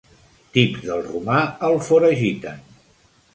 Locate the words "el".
1.69-1.77